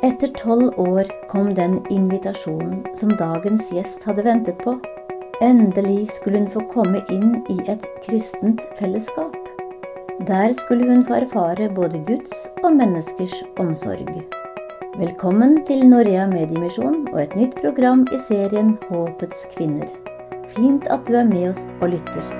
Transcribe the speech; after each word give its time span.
Etter 0.00 0.30
tolv 0.32 0.78
år 0.80 1.10
kom 1.28 1.50
den 1.52 1.74
invitasjonen 1.92 2.86
som 2.96 3.10
dagens 3.20 3.66
gjest 3.68 4.06
hadde 4.08 4.24
ventet 4.24 4.56
på. 4.64 4.78
Endelig 5.44 6.14
skulle 6.16 6.40
hun 6.40 6.48
få 6.48 6.62
komme 6.72 7.02
inn 7.12 7.34
i 7.52 7.58
et 7.68 7.84
kristent 8.06 8.64
fellesskap. 8.80 9.36
Der 10.24 10.56
skulle 10.56 10.88
hun 10.88 11.04
få 11.04 11.18
erfare 11.20 11.68
både 11.76 12.00
Guds 12.08 12.32
og 12.64 12.72
menneskers 12.80 13.42
omsorg. 13.60 14.08
Velkommen 14.96 15.60
til 15.68 15.84
Norea 15.92 16.24
Mediemisjon 16.32 17.02
og 17.12 17.20
et 17.26 17.36
nytt 17.36 17.60
program 17.60 18.08
i 18.08 18.24
serien 18.24 18.78
Håpets 18.88 19.50
kvinner. 19.52 19.88
Fint 20.48 20.88
at 20.88 21.04
du 21.04 21.20
er 21.20 21.28
med 21.28 21.50
oss 21.52 21.66
og 21.82 21.92
lytter. 21.92 22.39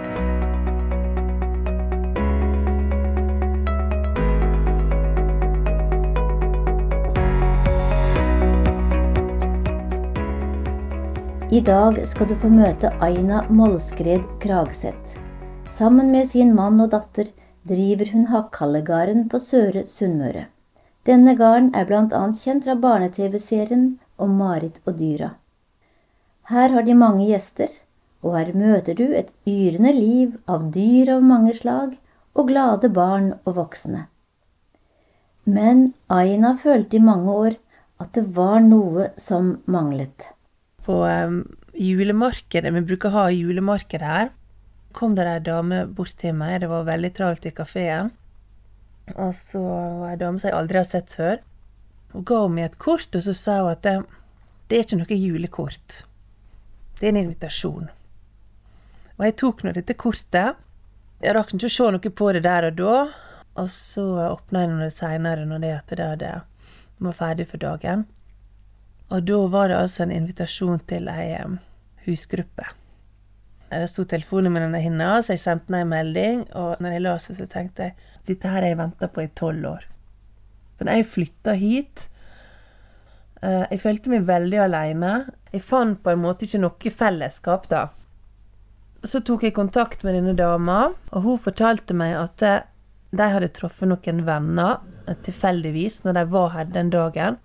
I 11.50 11.59
dag 11.66 11.96
skal 12.06 12.28
du 12.30 12.36
få 12.38 12.46
møte 12.46 12.92
Aina 13.02 13.40
Mollskred 13.50 14.22
Kragseth. 14.38 15.16
Sammen 15.74 16.12
med 16.14 16.28
sin 16.30 16.52
mann 16.54 16.78
og 16.78 16.92
datter 16.92 17.32
driver 17.66 18.12
hun 18.12 18.28
Hakkallegarden 18.30 19.24
på 19.32 19.41
Søre 19.42 19.82
Sunnmøre. 19.91 20.44
Denne 21.10 21.34
garden 21.34 21.72
er 21.74 21.91
bl.a. 21.91 22.22
kjent 22.38 22.68
fra 22.68 22.78
barne-TV-serien 22.78 23.98
om 24.14 24.38
Marit 24.38 24.78
og 24.84 25.02
dyra. 25.02 25.32
Her 26.55 26.70
har 26.78 26.86
de 26.86 26.98
mange 27.02 27.27
gjester, 27.32 27.74
og 28.22 28.38
her 28.38 28.55
møter 28.55 28.94
du 28.94 29.08
et 29.10 29.34
yrende 29.42 29.98
liv 29.98 30.38
av 30.46 30.70
dyr 30.70 31.16
av 31.19 31.30
mange 31.34 31.58
slag 31.58 31.96
og 32.38 32.52
glade 32.55 32.94
barn 32.94 33.32
og 33.42 33.56
voksne. 33.58 34.06
Men 35.50 35.88
Aina 36.06 36.55
følte 36.55 37.02
i 37.02 37.06
mange 37.12 37.41
år 37.46 37.64
at 37.98 38.14
det 38.14 38.28
var 38.38 38.60
noe 38.62 39.10
som 39.19 39.56
manglet 39.66 40.30
på 40.87 40.97
julemarkedet, 41.78 42.73
vi 42.75 42.83
bruker 42.86 43.11
å 43.11 43.17
ha 43.17 43.25
julemarked 43.34 44.03
her, 44.05 44.33
kom 44.97 45.14
det 45.14 45.27
ei 45.28 45.42
dame 45.47 45.84
bort 45.87 46.17
til 46.19 46.34
meg, 46.34 46.61
det 46.62 46.70
var 46.70 46.89
veldig 46.89 47.12
travelt 47.14 47.47
i 47.47 47.55
kafeen. 47.55 48.11
Og 49.17 49.34
så 49.34 49.62
var 49.62 50.12
ei 50.12 50.19
dame 50.20 50.41
som 50.41 50.50
jeg 50.50 50.59
aldri 50.59 50.81
har 50.81 50.89
sett 50.89 51.14
før. 51.14 51.41
Hun 52.12 52.27
ga 52.27 52.41
meg 52.50 52.70
et 52.70 52.78
kort, 52.83 53.14
og 53.14 53.22
så 53.22 53.34
sa 53.37 53.61
hun 53.62 53.72
at 53.72 53.83
det, 53.87 53.97
det 54.70 54.78
er 54.78 54.87
ikke 54.87 55.00
noe 55.00 55.19
julekort. 55.19 56.03
Det 56.98 57.09
er 57.09 57.15
en 57.15 57.22
invitasjon. 57.25 57.91
Og 59.19 59.27
jeg 59.27 59.37
tok 59.41 59.65
nå 59.65 59.75
dette 59.77 59.97
kortet. 59.98 60.59
Jeg 61.20 61.34
rakk 61.37 61.53
ikke 61.55 61.69
å 61.69 61.75
se 61.75 61.91
noe 61.94 62.12
på 62.20 62.31
det 62.34 62.44
der 62.47 62.70
og 62.70 62.78
da. 62.78 62.94
Og 63.61 63.69
så 63.72 64.05
åpna 64.31 64.65
jeg 64.65 64.78
det 64.81 64.94
seinere, 64.94 65.44
når 65.47 65.65
det 65.65 65.72
at 65.77 65.92
det 65.92 66.17
Det 66.20 67.06
var 67.06 67.12
ferdig 67.12 67.47
for 67.48 67.59
dagen. 67.59 68.06
Og 69.11 69.25
da 69.27 69.39
var 69.50 69.70
det 69.70 69.78
altså 69.78 70.05
en 70.05 70.14
invitasjon 70.14 70.83
til 70.91 71.08
ei 71.11 71.34
husgruppe. 72.06 72.69
Det 73.70 73.86
sto 73.91 74.03
denne 74.05 74.78
hinna, 74.83 75.22
så 75.22 75.36
jeg 75.36 75.42
sendte 75.44 75.70
henne 75.70 75.84
en 75.84 75.91
melding, 75.91 76.41
og 76.58 76.80
når 76.83 76.97
jeg 76.97 77.03
leste 77.05 77.36
så 77.38 77.47
tenkte 77.47 77.91
jeg 77.91 77.94
dette 78.27 78.48
her 78.48 78.62
har 78.62 78.69
jeg 78.69 78.78
venta 78.78 79.08
på 79.08 79.22
i 79.22 79.31
tolv 79.31 79.66
år. 79.66 79.84
Da 80.81 80.97
jeg 80.97 81.06
flytta 81.12 81.53
hit 81.61 82.06
eh, 83.42 83.66
Jeg 83.70 83.81
følte 83.83 84.11
meg 84.11 84.25
veldig 84.27 84.61
aleine. 84.64 85.12
Jeg 85.53 85.62
fant 85.62 86.00
på 86.03 86.11
en 86.11 86.22
måte 86.22 86.47
ikke 86.47 86.62
noe 86.62 86.92
fellesskap, 86.94 87.69
da. 87.69 87.83
Så 89.05 89.20
tok 89.20 89.44
jeg 89.44 89.55
kontakt 89.56 90.03
med 90.05 90.16
denne 90.16 90.34
dama, 90.36 90.92
og 91.12 91.22
hun 91.27 91.38
fortalte 91.38 91.94
meg 91.94 92.16
at 92.16 92.42
eh, 92.42 92.64
de 93.12 93.28
hadde 93.34 93.53
truffet 93.55 93.91
noen 93.91 94.25
venner 94.27 94.81
eh, 95.06 95.19
tilfeldigvis 95.27 96.03
når 96.06 96.19
de 96.19 96.27
var 96.33 96.53
her 96.56 96.75
den 96.75 96.91
dagen. 96.91 97.38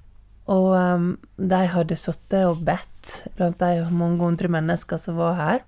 Og 0.51 0.73
um, 0.77 1.07
de 1.37 1.61
hadde 1.73 1.97
sittet 1.97 2.45
og 2.45 2.61
bedt 2.65 3.13
blant 3.37 3.57
de 3.61 3.85
mange 3.89 4.21
hundre 4.21 4.49
mennesker 4.51 4.99
som 5.01 5.17
var 5.17 5.39
her. 5.39 5.63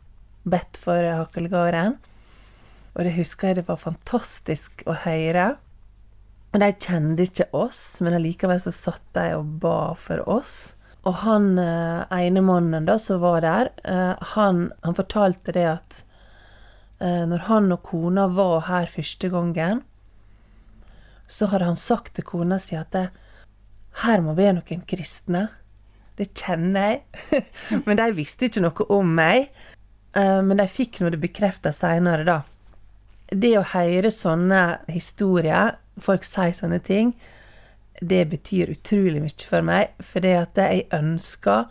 Bedt 0.48 0.78
for 0.82 1.02
Hakkelgården. 1.02 1.98
Og 2.98 3.06
det 3.06 3.16
husker 3.18 3.52
jeg 3.52 3.60
det 3.60 3.68
var 3.68 3.82
fantastisk 3.82 4.84
å 4.90 4.96
høre. 5.04 5.56
Og 6.54 6.62
de 6.64 6.72
kjente 6.82 7.28
ikke 7.28 7.50
oss, 7.58 8.00
men 8.02 8.16
allikevel 8.18 8.62
så 8.64 8.74
satt 8.74 9.04
de 9.18 9.28
og 9.38 9.58
ba 9.62 9.94
for 10.00 10.24
oss. 10.30 10.56
Og 11.08 11.22
han 11.24 11.54
uh, 11.60 12.08
ene 12.14 12.42
mannen 12.44 12.88
da 12.88 12.98
som 13.00 13.22
var 13.24 13.44
der, 13.46 13.70
uh, 13.88 14.16
han, 14.34 14.68
han, 14.84 14.98
fortalte 14.98 15.54
det 15.56 15.68
at 15.70 16.02
uh, 17.04 17.24
når 17.30 17.46
han 17.48 17.72
og 17.76 17.86
kona 17.88 18.26
var 18.34 18.66
her 18.68 18.90
første 18.92 19.30
gangen, 19.32 19.84
så 21.28 21.50
hadde 21.52 21.70
han 21.70 21.80
sagt 21.80 22.16
til 22.16 22.28
kona 22.28 22.58
si 22.60 22.76
at 22.80 22.92
det, 22.96 23.08
her 24.04 24.22
må 24.22 24.36
være 24.38 24.58
noen 24.60 24.84
kristne. 24.90 25.48
Det 26.18 26.32
kjenner 26.38 26.92
jeg. 26.92 27.42
men 27.86 28.00
de 28.00 28.12
visste 28.18 28.50
ikke 28.50 28.64
noe 28.66 28.88
om 28.94 29.10
meg. 29.20 29.50
Eh, 30.18 30.40
men 30.46 30.62
de 30.62 30.68
fikk 30.70 31.02
nå 31.02 31.12
det 31.14 31.22
bekrefta 31.22 31.74
seinere, 31.76 32.26
da. 32.28 32.40
Det 33.28 33.54
å 33.60 33.66
høre 33.74 34.12
sånne 34.14 34.62
historier, 34.90 35.76
folk 36.00 36.24
sier 36.26 36.56
sånne 36.56 36.80
ting, 36.80 37.12
det 38.00 38.28
betyr 38.30 38.72
utrolig 38.76 39.22
mye 39.24 39.50
for 39.50 39.66
meg. 39.66 39.94
For 40.00 40.24
det 40.24 40.36
at 40.40 40.62
jeg 40.62 40.88
ønsker 40.96 41.68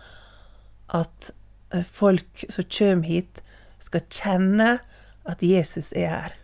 at 0.94 1.30
eh, 1.74 1.86
folk 1.86 2.46
som 2.50 2.66
kommer 2.70 3.08
hit, 3.08 3.42
skal 3.86 4.02
kjenne 4.10 4.70
at 5.30 5.42
Jesus 5.42 5.92
er 5.94 6.10
her. 6.10 6.34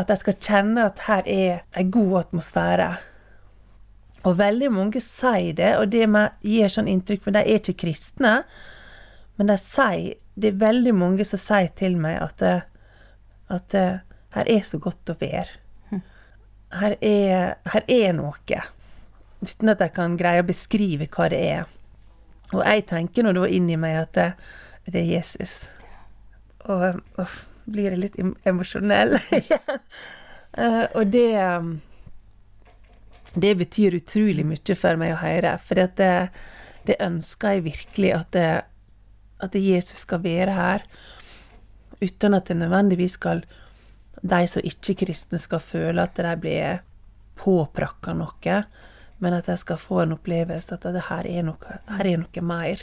At 0.00 0.08
de 0.08 0.16
skal 0.16 0.36
kjenne 0.40 0.86
at 0.88 1.04
her 1.08 1.26
er 1.28 1.62
en 1.76 1.90
god 1.92 2.20
atmosfære. 2.22 2.88
Og 4.26 4.38
veldig 4.38 4.70
mange 4.74 5.00
sier 5.04 5.54
det, 5.54 5.76
og 5.78 5.92
det 5.92 6.06
gir 6.42 6.72
sånn 6.72 6.88
inntrykk 6.90 7.26
Men 7.26 7.36
de 7.36 7.42
er 7.44 7.60
ikke 7.60 7.76
kristne. 7.84 8.32
Men 9.38 9.52
de 9.52 9.56
sier 9.62 10.18
Det 10.34 10.52
er 10.52 10.60
veldig 10.60 10.94
mange 10.94 11.24
som 11.26 11.38
sier 11.38 11.70
til 11.78 11.96
meg 11.98 12.18
at, 12.22 12.42
at 13.50 13.74
her 14.34 14.50
er 14.50 14.62
så 14.66 14.78
godt 14.78 15.10
å 15.10 15.16
være. 15.18 15.48
Her 16.78 16.94
er, 17.00 17.56
her 17.72 17.84
er 17.88 18.12
noe. 18.14 18.60
Uten 19.42 19.72
at 19.72 19.82
jeg 19.82 19.94
kan 19.96 20.16
greie 20.20 20.42
å 20.42 20.46
beskrive 20.46 21.08
hva 21.10 21.28
det 21.32 21.40
er. 21.40 21.66
Og 22.52 22.62
jeg 22.62 22.86
tenker 22.88 23.24
nå 23.24 23.34
da 23.36 23.48
inni 23.50 23.76
meg 23.80 23.98
at 24.02 24.14
det, 24.16 24.28
det 24.88 25.02
er 25.02 25.10
Jesus. 25.18 25.56
Og 26.68 27.00
uff, 27.20 27.42
blir 27.68 27.92
jeg 27.92 28.02
litt 28.02 28.18
emosjonell 28.48 29.18
igjen. 29.38 29.82
uh, 30.58 30.86
og 30.94 31.12
det 31.12 31.28
det 33.34 33.54
betyr 33.58 33.98
utrolig 33.98 34.46
mye 34.46 34.76
for 34.78 35.00
meg 35.00 35.14
å 35.14 35.20
høre. 35.22 35.54
For 35.66 35.78
det, 35.78 36.08
det, 36.88 36.98
ønsker 37.04 37.58
jeg 37.58 37.66
virkelig 37.68 38.12
at, 38.16 38.30
det, 38.36 38.50
at 39.44 39.54
Jesus 39.58 40.04
skal 40.06 40.22
være 40.24 40.56
her. 40.56 40.84
Uten 42.00 42.36
at 42.38 42.48
det 42.48 42.58
nødvendigvis 42.60 43.18
skal 43.18 43.42
de 44.22 44.42
som 44.50 44.64
ikke-kristne 44.66 45.38
skal 45.38 45.62
føle 45.62 46.02
at 46.02 46.18
de 46.18 46.34
blir 46.40 46.80
påprakka 47.38 48.14
noe, 48.18 48.60
men 49.22 49.34
at 49.34 49.46
de 49.50 49.56
skal 49.58 49.78
få 49.78 50.02
en 50.02 50.14
opplevelse 50.16 50.74
at 50.74 50.86
det 50.94 51.06
her 51.08 51.26
er 51.26 51.44
noe, 51.46 51.78
her 51.90 52.06
er 52.06 52.22
noe 52.22 52.44
mer. 52.44 52.82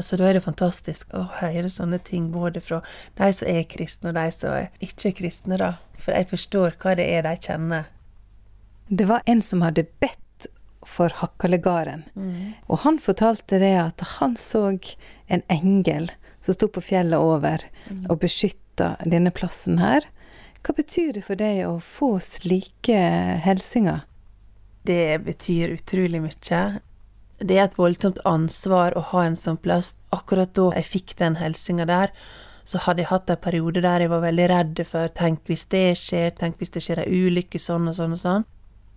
Så 0.00 0.16
da 0.16 0.30
er 0.30 0.38
det 0.38 0.44
fantastisk 0.46 1.10
å 1.16 1.26
høre 1.40 1.68
sånne 1.72 1.98
ting 2.00 2.30
både 2.32 2.62
fra 2.64 2.78
de 3.18 3.30
som 3.36 3.48
er 3.50 3.66
kristne, 3.68 4.12
og 4.12 4.16
de 4.16 4.32
som 4.32 4.54
er 4.56 4.70
ikke 4.84 5.12
kristne, 5.18 5.58
da. 5.60 5.74
For 6.00 6.16
jeg 6.16 6.30
forstår 6.30 6.78
hva 6.80 6.94
det 6.96 7.08
er 7.12 7.26
de 7.26 7.34
kjenner 7.36 7.90
det 8.90 9.06
var 9.06 9.22
en 9.26 9.42
som 9.42 9.62
hadde 9.62 9.86
bedt 10.02 10.46
for 10.86 11.12
Hakkalegarden. 11.14 12.02
Mm. 12.18 12.52
Og 12.66 12.82
han 12.84 12.98
fortalte 12.98 13.60
det 13.62 13.76
at 13.78 14.02
han 14.18 14.34
så 14.40 14.66
en 15.30 15.44
engel 15.48 16.10
som 16.40 16.56
sto 16.56 16.68
på 16.72 16.82
fjellet 16.82 17.20
over 17.20 17.62
mm. 17.86 18.08
og 18.10 18.18
beskytta 18.24 18.96
denne 19.06 19.30
plassen 19.30 19.78
her. 19.78 20.08
Hva 20.66 20.74
betyr 20.76 21.14
det 21.16 21.24
for 21.28 21.38
deg 21.38 21.62
å 21.68 21.78
få 21.84 22.16
slike 22.24 22.98
hilsener? 23.46 24.02
Det 24.82 25.20
betyr 25.22 25.76
utrolig 25.76 26.22
mye. 26.24 26.60
Det 27.40 27.56
er 27.56 27.68
et 27.68 27.78
voldsomt 27.78 28.18
ansvar 28.28 28.96
å 28.98 29.06
ha 29.12 29.24
en 29.24 29.38
sånn 29.38 29.60
plass. 29.60 29.94
Akkurat 30.12 30.52
da 30.58 30.72
jeg 30.80 30.88
fikk 30.88 31.18
den 31.20 31.38
hilsinga 31.38 31.86
der, 31.88 32.12
så 32.66 32.80
hadde 32.82 33.04
jeg 33.04 33.12
hatt 33.12 33.30
en 33.30 33.40
periode 33.40 33.82
der 33.84 34.02
jeg 34.02 34.10
var 34.12 34.24
veldig 34.24 34.48
redd 34.50 34.82
for 34.88 35.12
Tenk 35.16 35.46
hvis 35.48 35.68
det 35.72 35.86
skjer, 36.00 36.34
tenk 36.36 36.58
hvis 36.58 36.74
det 36.74 36.82
skjer 36.84 37.04
ei 37.04 37.28
ulykke, 37.28 37.60
sånn 37.62 37.88
og 37.90 37.96
sånn 37.96 38.18
og 38.18 38.20
sånn. 38.20 38.50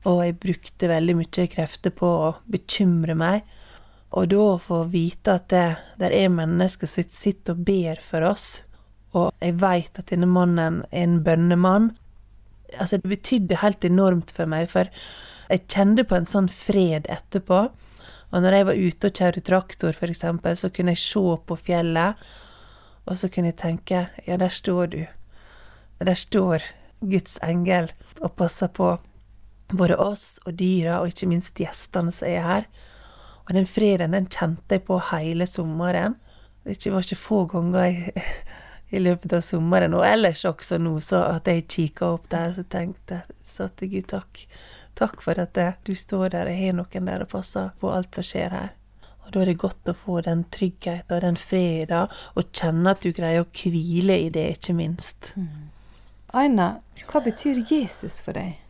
Og 0.10 0.20
jeg 0.26 0.40
brukte 0.42 0.90
veldig 0.92 1.16
mye 1.22 1.48
krefter 1.52 1.94
på 1.96 2.10
å 2.28 2.32
bekymre 2.52 3.16
meg. 3.16 3.44
Og 4.14 4.30
da 4.30 4.42
å 4.52 4.62
få 4.62 4.84
vite 4.92 5.38
at 5.40 5.48
det 5.54 5.66
der 6.02 6.14
er 6.14 6.34
mennesker 6.34 6.90
som 6.90 7.08
sitter 7.10 7.56
og 7.56 7.64
ber 7.66 8.02
for 8.04 8.26
oss, 8.28 8.62
og 9.14 9.30
jeg 9.42 9.60
veit 9.62 10.00
at 10.02 10.10
denne 10.10 10.30
mannen 10.30 10.82
er 10.90 11.06
en 11.06 11.20
bønnemann 11.26 11.92
Altså, 12.80 12.98
det 12.98 13.10
betydde 13.12 13.60
helt 13.62 13.86
enormt 13.86 14.32
for 14.34 14.50
meg, 14.50 14.66
for 14.72 14.88
jeg 15.46 15.68
kjente 15.70 16.08
på 16.10 16.16
en 16.18 16.26
sånn 16.26 16.48
fred 16.50 17.06
etterpå. 17.12 17.60
Og 18.34 18.42
når 18.42 18.56
jeg 18.58 18.66
var 18.66 18.80
ute 18.80 19.10
og 19.10 19.20
kjørte 19.20 19.44
traktor, 19.46 20.00
eksempel, 20.08 20.56
så 20.58 20.72
kunne 20.74 20.96
jeg 20.96 21.04
se 21.04 21.36
på 21.46 21.58
fjellet, 21.68 22.24
og 23.06 23.20
så 23.20 23.30
kunne 23.30 23.52
jeg 23.52 23.60
tenke 23.62 24.08
Ja, 24.26 24.40
der 24.42 24.50
står 24.50 24.88
du. 24.90 25.04
Der 26.02 26.18
står 26.18 26.66
Guds 27.06 27.38
engel 27.46 27.92
og 28.22 28.34
passer 28.40 28.74
på. 28.74 28.96
Både 29.72 29.98
oss 30.02 30.40
og 30.46 30.58
dyra, 30.60 31.00
og 31.02 31.14
ikke 31.14 31.30
minst 31.32 31.60
gjestene 31.60 32.12
som 32.14 32.28
er 32.30 32.44
her. 32.48 32.68
Og 33.48 33.56
den 33.58 33.68
freden 33.68 34.16
den 34.16 34.30
kjente 34.32 34.78
jeg 34.78 34.86
på 34.88 35.00
hele 35.12 35.48
sommeren. 35.50 36.18
Det 36.64 36.92
var 36.92 37.04
ikke 37.04 37.20
få 37.20 37.46
ganger 37.52 37.84
jeg, 37.84 38.14
i 38.96 39.02
løpet 39.02 39.34
av 39.34 39.42
sommeren, 39.42 39.96
og 39.98 40.06
ellers 40.06 40.46
også 40.46 40.78
nå, 40.78 41.00
så 41.02 41.24
at 41.32 41.50
jeg 41.50 41.66
kikka 41.66 42.12
opp 42.14 42.30
der 42.32 42.54
og 42.62 42.70
tenkte 42.70 43.24
sa 43.54 43.68
til 43.74 43.90
Gud 43.96 44.08
takk. 44.12 44.46
Takk 44.98 45.22
for 45.26 45.40
at 45.42 45.58
du 45.86 45.94
står 45.98 46.34
der 46.36 46.50
og 46.52 46.60
har 46.60 46.78
noen 46.78 47.10
der 47.10 47.26
og 47.26 47.32
passer 47.34 47.74
på 47.82 47.92
alt 47.94 48.14
som 48.16 48.26
skjer 48.28 48.54
her. 48.54 48.72
Og 49.24 49.32
da 49.34 49.42
er 49.42 49.50
det 49.50 49.62
godt 49.62 49.90
å 49.90 49.96
få 49.98 50.20
den 50.26 50.44
tryggheten 50.54 51.16
og 51.16 51.22
den 51.24 51.40
freden, 51.40 52.12
og 52.36 52.52
kjenne 52.52 52.94
at 52.94 53.04
du 53.04 53.14
greier 53.16 53.46
å 53.46 53.50
hvile 53.50 54.20
i 54.26 54.30
det, 54.34 54.50
ikke 54.58 54.76
minst. 54.78 55.34
Mm. 55.40 55.72
Aina, 56.34 56.68
hva 57.08 57.22
betyr 57.24 57.64
Jesus 57.70 58.20
for 58.24 58.36
deg? 58.38 58.63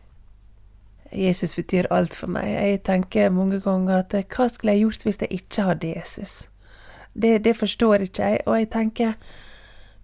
Jesus 1.14 1.54
betyr 1.56 1.88
alt 1.94 2.14
for 2.16 2.30
meg. 2.30 2.48
Jeg 2.50 2.82
tenker 2.86 3.32
mange 3.34 3.60
ganger 3.64 4.02
at 4.02 4.14
hva 4.34 4.48
skulle 4.50 4.74
jeg 4.74 4.84
gjort 4.84 5.06
hvis 5.06 5.20
jeg 5.22 5.38
ikke 5.38 5.66
hadde 5.68 5.92
Jesus? 5.94 6.34
Det, 7.14 7.36
det 7.44 7.54
forstår 7.56 8.06
ikke 8.06 8.30
jeg, 8.30 8.42
og 8.46 8.58
jeg 8.58 8.70
tenker 8.72 9.14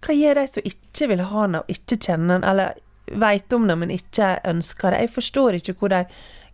hva 0.01 0.15
gjør 0.15 0.39
de 0.39 0.45
som 0.49 0.69
ikke 0.71 1.09
vil 1.11 1.25
ha 1.27 1.43
han 1.43 1.59
og 1.59 1.69
ikke 1.69 1.99
kjenner 2.01 2.39
han, 2.39 2.47
eller 2.47 2.79
veit 3.21 3.53
om 3.53 3.67
det, 3.67 3.77
men 3.77 3.91
ikke 3.93 4.37
ønsker 4.47 4.93
det? 4.93 5.03
Jeg 5.03 5.15
forstår 5.17 5.59
ikke 5.59 5.75
hvor 5.77 5.93
de 5.93 6.05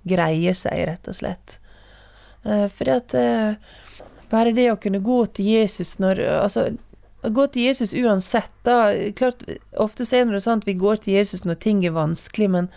greier 0.07 0.57
seg, 0.57 0.87
rett 0.89 1.07
og 1.07 1.19
slett. 1.19 1.59
Uh, 2.47 2.65
fordi 2.71 2.95
at 2.95 3.15
uh, 3.15 4.03
bare 4.31 4.55
det 4.55 4.67
å 4.71 4.79
kunne 4.81 5.03
gå 5.03 5.21
til 5.37 5.53
Jesus 5.53 5.97
når 6.01 6.19
Altså, 6.41 6.69
gå 7.23 7.47
til 7.47 7.67
Jesus 7.69 7.93
uansett, 7.93 8.51
da. 8.63 8.91
Klart, 9.17 9.43
ofte 9.77 10.05
er 10.15 10.27
det 10.31 10.43
sånn 10.43 10.61
at 10.61 10.67
vi 10.67 10.77
går 10.77 11.01
til 11.03 11.17
Jesus 11.17 11.45
når 11.45 11.59
ting 11.63 11.83
er 11.85 11.95
vanskelig, 11.95 12.49
men 12.53 12.69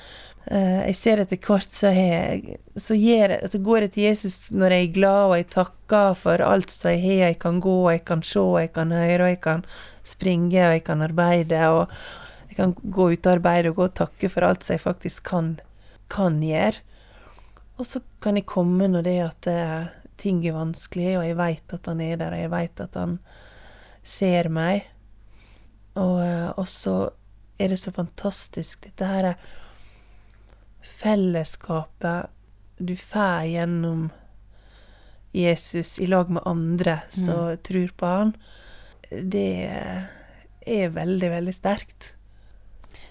jeg 0.49 0.97
ser 0.97 1.21
etter 1.21 1.39
hvert 1.45 1.71
så, 1.71 1.91
jeg, 1.95 2.57
så, 2.75 2.97
jeg, 2.97 3.37
så, 3.53 3.59
går 3.61 3.85
jeg 3.85 3.93
til 3.95 4.07
Jesus 4.09 4.39
når 4.57 4.75
jeg 4.75 4.87
er 4.87 4.95
glad, 4.95 5.21
og 5.29 5.35
jeg 5.37 5.49
takker 5.53 6.15
for 6.19 6.43
alt 6.43 6.73
som 6.73 6.91
jeg 6.91 7.03
har. 7.05 7.21
Jeg 7.29 7.39
kan 7.43 7.61
gå, 7.63 7.77
jeg 7.93 8.05
kan 8.09 8.23
se, 8.25 8.45
jeg 8.65 8.73
kan 8.75 8.95
høre, 8.95 9.29
jeg 9.35 9.41
kan 9.45 9.65
springe, 10.03 10.63
og 10.65 10.75
jeg 10.79 10.85
kan 10.89 11.05
arbeide. 11.07 11.61
Og 11.69 11.93
jeg 12.49 12.57
kan 12.57 12.75
gå 12.83 13.11
ut 13.13 13.29
og 13.29 13.37
arbeide 13.37 13.71
og 13.71 13.79
gå 13.79 13.87
og 13.91 13.99
takke 14.01 14.33
for 14.33 14.49
alt 14.49 14.65
som 14.67 14.75
jeg 14.79 14.85
faktisk 14.87 15.29
kan, 15.29 15.53
kan 16.11 16.41
gjøre. 16.43 16.83
Og 17.81 17.87
så 17.87 18.03
kan 18.21 18.37
jeg 18.37 18.49
komme 18.49 18.89
når 18.91 19.07
det 19.07 19.15
er 19.17 19.29
at 19.29 19.51
uh, 19.53 19.93
ting 20.21 20.43
er 20.45 20.57
vanskelig, 20.57 21.15
og 21.21 21.25
jeg 21.29 21.39
veit 21.39 21.77
at 21.77 21.87
han 21.89 22.03
er 22.05 22.19
der, 22.21 22.35
og 22.37 22.43
jeg 22.43 22.53
veit 22.53 22.83
at 22.85 22.99
han 22.99 23.17
ser 24.05 24.51
meg. 24.53 24.89
Og, 25.95 26.19
uh, 26.21 26.51
og 26.61 26.69
så 26.69 26.99
er 27.61 27.73
det 27.73 27.81
så 27.81 27.93
fantastisk, 27.93 28.85
dette 28.89 29.09
her 29.09 29.33
er 29.33 29.49
fellesskapet 30.83 32.31
du 32.79 32.97
får 32.97 33.45
gjennom 33.45 34.09
Jesus 35.33 35.99
i 35.99 36.07
lag 36.07 36.31
med 36.31 36.43
andre 36.47 37.01
som 37.11 37.35
mm. 37.35 37.59
tror 37.63 37.93
på 37.97 38.07
han, 38.07 38.33
det 39.11 39.71
er 40.61 40.89
veldig, 40.89 41.31
veldig 41.31 41.55
sterkt. 41.55 42.15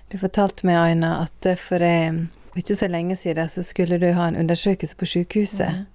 Du 0.09 0.17
fortalte 0.17 0.65
meg, 0.67 0.79
Aina, 0.79 1.11
at 1.23 1.47
for 1.61 1.83
ikke 2.57 2.75
så 2.75 2.89
lenge 2.89 3.15
siden 3.15 3.49
så 3.49 3.63
skulle 3.63 3.99
du 4.01 4.09
ha 4.17 4.27
en 4.27 4.39
undersøkelse 4.41 4.97
på 4.97 5.05
sykehuset. 5.05 5.69
Mm. 5.69 5.85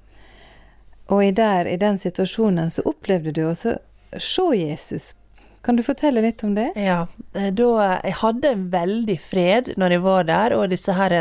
Og 1.07 1.25
i, 1.25 1.31
der, 1.31 1.67
i 1.67 1.77
den 1.77 1.99
situasjonen 1.99 2.71
så 2.71 2.83
opplevde 2.89 3.33
du 3.33 3.45
også 3.49 3.77
se 4.19 4.47
Jesus. 4.55 5.15
Kan 5.65 5.79
du 5.79 5.85
fortelle 5.87 6.21
litt 6.21 6.43
om 6.45 6.55
det? 6.57 6.71
Ja. 6.77 7.07
Da, 7.33 7.69
jeg 8.05 8.19
hadde 8.21 8.51
en 8.53 8.67
veldig 8.73 9.17
fred 9.21 9.71
når 9.81 9.97
jeg 9.97 10.05
var 10.05 10.27
der, 10.29 10.57
og 10.59 10.69
disse 10.75 10.93
her 10.97 11.17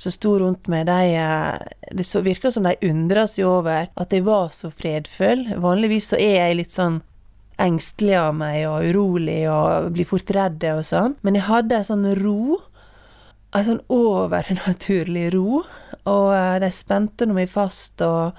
som 0.00 0.12
sto 0.14 0.38
rundt 0.40 0.68
meg, 0.72 0.86
de 0.88 1.12
eh, 1.20 1.58
Det 1.92 2.06
så, 2.08 2.22
virka 2.24 2.50
som 2.50 2.64
de 2.64 2.76
undra 2.88 3.26
seg 3.28 3.44
over 3.48 3.90
at 3.94 4.14
jeg 4.14 4.24
var 4.24 4.48
så 4.54 4.70
fredfull. 4.72 5.44
Vanligvis 5.60 6.12
så 6.12 6.20
er 6.20 6.36
jeg 6.38 6.58
litt 6.62 6.74
sånn 6.74 7.00
engstelig 7.60 8.16
av 8.16 8.32
meg 8.38 8.62
og 8.70 8.86
urolig 8.88 9.42
og 9.52 9.90
blir 9.92 10.08
fort 10.08 10.30
redd 10.32 10.64
og 10.70 10.84
sånn. 10.88 11.18
Men 11.20 11.36
jeg 11.36 11.48
hadde 11.50 11.76
en 11.76 11.88
sånn 11.90 12.06
ro. 12.16 12.60
En 13.52 13.66
sånn 13.66 13.82
overnaturlig 13.92 15.28
ro. 15.34 15.60
Og 16.08 16.28
eh, 16.32 16.56
de 16.64 16.70
spente 16.72 17.28
meg 17.28 17.52
fast 17.52 18.00
og, 18.06 18.38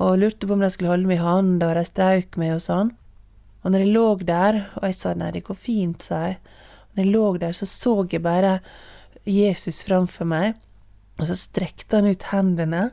og 0.00 0.16
lurte 0.22 0.48
på 0.48 0.56
om 0.56 0.64
de 0.64 0.72
skulle 0.72 0.94
holde 0.94 1.10
meg 1.10 1.20
i 1.20 1.26
hånda, 1.26 1.74
og 1.74 1.76
de 1.76 1.84
strauk 1.90 2.40
meg 2.40 2.56
og 2.56 2.64
sånn. 2.64 2.94
Og 3.66 3.72
når 3.74 3.82
jeg 3.82 3.94
lå 3.96 4.04
der, 4.22 4.60
og 4.78 4.84
jeg 4.86 4.94
sa 4.94 5.12
nei, 5.18 5.32
det 5.34 5.42
går 5.48 5.58
fint, 5.58 6.04
sa 6.06 6.20
jeg. 6.28 6.36
Når 6.94 7.02
jeg 7.02 7.12
lå 7.16 7.24
der, 7.42 7.56
så 7.58 7.66
så 7.66 7.94
jeg 8.12 8.22
bare 8.22 8.60
Jesus 9.26 9.82
framfor 9.88 10.28
meg. 10.30 10.54
Og 11.18 11.26
så 11.26 11.34
strekte 11.34 11.98
han 11.98 12.06
ut 12.06 12.28
hendene, 12.30 12.84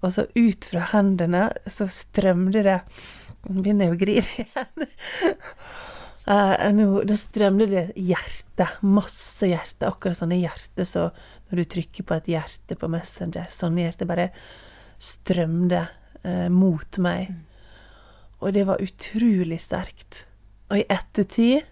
og 0.00 0.10
så 0.10 0.24
ut 0.34 0.66
fra 0.66 0.82
hendene 0.94 1.50
så 1.68 1.86
strømde 1.92 2.64
det 2.64 2.78
Nå 3.40 3.62
begynner 3.64 3.88
jeg 3.88 3.94
å 3.94 3.98
grine 4.00 4.32
igjen. 4.42 4.88
uh, 6.28 6.66
nå, 6.76 6.86
da 7.08 7.14
strømde 7.16 7.68
det 7.70 7.84
hjerte. 7.96 8.66
Masse 8.84 9.48
hjerte. 9.48 9.88
Akkurat 9.88 10.18
sånne 10.18 10.36
hjerte 10.42 10.84
så 10.84 11.06
når 11.48 11.62
du 11.62 11.70
trykker 11.72 12.04
på 12.04 12.18
et 12.18 12.28
hjerte 12.34 12.76
på 12.76 12.90
Messenger. 12.92 13.48
Sånne 13.48 13.86
hjerte 13.86 14.08
bare 14.10 14.28
strømde 15.00 15.86
uh, 15.86 16.50
mot 16.52 17.00
meg. 17.00 17.32
Og 18.40 18.54
det 18.56 18.64
var 18.68 18.82
utrolig 18.82 19.60
sterkt. 19.60 20.24
Og 20.70 20.80
i 20.80 20.88
ettertid 20.88 21.66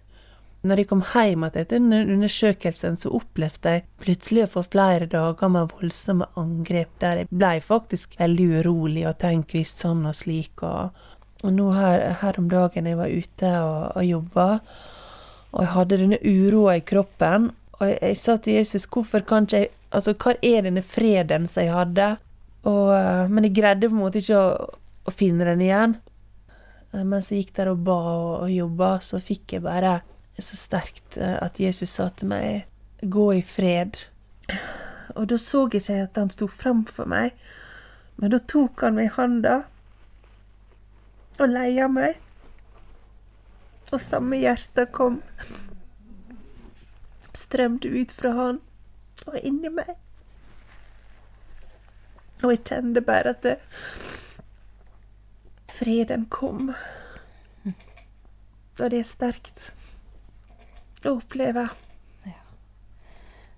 når 0.67 0.81
jeg 0.83 0.89
kom 0.91 1.03
hjem 1.07 1.45
etter 1.47 1.79
undersøkelsen, 1.79 2.97
så 2.99 3.13
opplevde 3.15 3.77
jeg 3.77 3.85
plutselig 4.03 4.43
å 4.45 4.51
få 4.57 4.65
flere 4.67 5.07
dager 5.11 5.53
med 5.55 5.71
voldsomme 5.71 6.27
angrep 6.41 6.91
der 7.03 7.23
jeg 7.23 7.31
ble 7.31 7.53
faktisk 7.63 8.17
veldig 8.19 8.49
urolig 8.59 9.05
og 9.07 9.21
tenkte 9.23 9.61
visst 9.61 9.85
sånn 9.85 10.03
og 10.09 10.17
slik. 10.19 10.65
Og, 10.67 10.91
og 11.45 11.55
nå 11.55 11.69
her, 11.77 12.09
her, 12.23 12.41
om 12.43 12.51
dagen 12.51 12.91
jeg 12.91 12.99
var 12.99 13.15
ute 13.15 13.53
og, 13.63 13.79
og 13.95 14.09
jobba, 14.09 14.49
og 15.53 15.63
jeg 15.63 15.73
hadde 15.77 16.01
denne 16.03 16.21
uroa 16.27 16.77
i 16.77 16.85
kroppen, 16.85 17.53
og 17.79 17.85
jeg, 17.87 18.01
jeg, 18.03 18.19
sa 18.19 18.37
til 18.43 18.59
Jesus 18.59 18.89
hvorfor 18.91 19.27
kan 19.27 19.49
ikke 19.49 19.65
jeg 19.65 19.75
Altså, 19.89 20.13
hva 20.21 20.35
er 20.45 20.67
denne 20.67 20.83
freden 20.85 21.47
som 21.49 21.63
jeg 21.65 21.73
hadde? 21.73 22.07
Og, 22.69 22.91
men 23.33 23.47
jeg 23.47 23.55
greide 23.57 23.89
på 23.89 23.97
en 23.97 24.03
måte 24.03 24.21
ikke 24.21 24.37
å, 24.37 24.67
å 25.09 25.15
finne 25.17 25.47
den 25.49 25.63
igjen. 25.65 25.95
Mens 26.93 27.29
jeg 27.31 27.45
gikk 27.45 27.57
der 27.59 27.73
og 27.73 27.83
ba 27.85 27.99
og 28.45 28.51
jobba, 28.51 28.95
så 29.05 29.21
fikk 29.21 29.59
jeg 29.59 29.65
bare 29.67 29.99
så 30.39 30.57
sterkt 30.57 31.17
eh, 31.19 31.37
at 31.43 31.59
Jesus 31.61 31.91
sa 31.91 32.09
til 32.09 32.29
meg 32.31 32.67
'gå 33.03 33.33
i 33.35 33.43
fred'. 33.43 34.07
Og 35.17 35.29
da 35.29 35.37
så 35.37 35.69
jeg 35.73 35.83
ikke 35.83 36.03
at 36.03 36.17
han 36.17 36.31
sto 36.31 36.47
framfor 36.47 37.05
meg, 37.05 37.35
men 38.17 38.31
da 38.31 38.39
tok 38.39 38.81
han 38.81 38.95
meg 38.95 39.05
i 39.05 39.15
handa 39.17 39.63
og 41.39 41.49
leia 41.49 41.89
meg. 41.89 42.19
Og 43.93 44.01
samme 44.01 44.37
hjerte 44.37 44.87
kom. 44.93 45.23
Strømte 47.35 47.89
ut 47.89 48.13
fra 48.13 48.33
han 48.33 48.61
og 49.27 49.39
inni 49.43 49.71
meg. 49.73 49.95
Og 52.43 52.51
jeg 52.51 52.65
kjente 52.65 53.01
bare 53.01 53.35
at 53.35 53.43
det, 53.43 53.57
freden 55.79 56.27
kom. 56.31 56.73
Og 58.79 58.91
det 58.91 59.03
er 59.03 59.09
sterkt 59.09 59.71
å 61.07 61.17
oppleve. 61.19 61.67
Ja. 62.27 62.37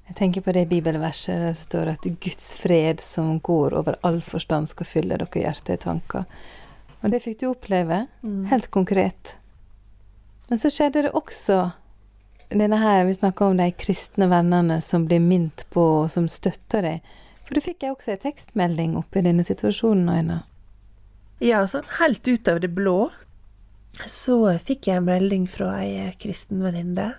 Jeg 0.08 0.16
tenker 0.18 0.44
på 0.44 0.54
det 0.56 0.66
bibelverset 0.70 1.34
der 1.34 1.52
det 1.52 1.60
står 1.60 1.92
at 1.94 2.08
Guds 2.24 2.54
fred 2.60 3.02
som 3.04 3.38
går 3.44 3.76
over 3.80 3.98
all 4.06 4.20
forstand, 4.24 4.70
skal 4.72 4.88
fylle 4.88 5.20
dere 5.20 5.44
hjerte 5.44 5.76
i 5.76 5.80
tanker. 5.80 6.24
Og 7.00 7.12
det 7.12 7.22
fikk 7.24 7.40
du 7.40 7.50
oppleve, 7.50 8.06
mm. 8.24 8.46
helt 8.50 8.70
konkret. 8.72 9.36
Men 10.50 10.60
så 10.60 10.72
skjedde 10.72 11.06
det 11.06 11.14
også 11.16 11.70
denne 12.50 12.80
her, 12.80 13.04
Vi 13.04 13.14
snakker 13.14 13.46
om 13.46 13.56
de 13.56 13.70
kristne 13.70 14.26
vennene 14.26 14.80
som 14.82 15.06
blir 15.06 15.20
minnet 15.22 15.64
på, 15.70 15.84
og 16.02 16.10
som 16.10 16.26
støtter 16.28 16.82
deg. 16.82 17.12
For 17.46 17.54
du 17.54 17.60
fikk 17.62 17.84
jeg 17.84 17.94
også 17.94 18.16
en 18.16 18.24
tekstmelding 18.24 18.96
oppi 18.98 19.22
denne 19.22 19.44
situasjonen, 19.46 20.08
Aina. 20.10 20.40
Ja, 21.40 21.64
sånn 21.64 21.88
helt 21.96 22.28
ut 22.28 22.48
av 22.52 22.60
det 22.60 22.68
blå 22.76 23.08
så 24.08 24.36
fikk 24.60 24.86
jeg 24.88 25.00
en 25.00 25.08
melding 25.08 25.46
fra 25.50 25.72
ei 25.80 26.10
kristen 26.20 26.60
venninne 26.62 27.14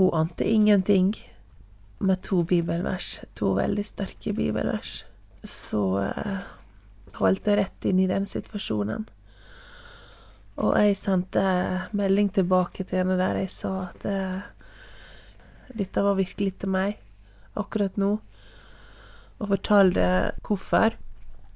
hun 0.00 0.14
ante 0.14 0.46
ingenting 0.48 1.12
med 1.98 2.22
to 2.22 2.42
bibelvers, 2.42 3.18
to 3.34 3.52
veldig 3.58 3.84
sterke 3.84 4.32
bibelvers. 4.32 5.02
Så 5.44 5.82
uh, 6.00 6.38
holdt 7.18 7.50
jeg 7.50 7.58
rett 7.58 7.88
inn 7.90 8.00
i 8.00 8.08
den 8.08 8.24
situasjonen. 8.30 9.04
Og 10.60 10.72
jeg 10.78 10.96
sendte 10.96 11.42
melding 11.96 12.30
tilbake 12.32 12.86
til 12.86 13.02
henne 13.02 13.18
der 13.20 13.42
jeg 13.42 13.52
sa 13.52 13.74
at 13.90 14.08
uh, 14.08 14.40
dette 15.76 16.06
var 16.06 16.16
virkelig 16.16 16.54
til 16.62 16.72
meg 16.72 16.96
akkurat 17.60 17.98
nå, 18.00 18.14
og 19.40 19.52
fortalte 19.52 20.08
hvorfor. 20.46 20.96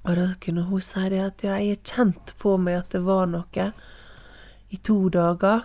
Og 0.05 0.17
da 0.19 0.27
kunne 0.41 0.67
hun 0.69 0.83
si 0.85 1.09
det 1.13 1.23
at 1.25 1.45
ja, 1.47 1.57
jeg 1.57 1.81
kjente 1.87 2.37
på 2.41 2.59
meg 2.61 2.83
at 2.83 2.93
det 2.93 3.01
var 3.07 3.25
noe 3.31 3.71
i 4.75 4.81
to 4.85 4.99
dager. 5.09 5.65